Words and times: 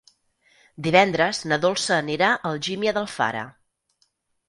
Divendres 0.87 1.43
na 1.53 1.61
Dolça 1.67 1.95
anirà 1.99 2.33
a 2.33 2.41
Algímia 2.55 2.99
d'Alfara. 2.99 3.49